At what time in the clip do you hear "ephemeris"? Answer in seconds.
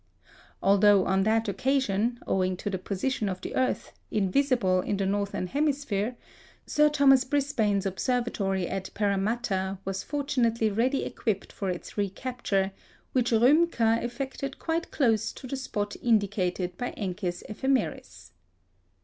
17.47-18.31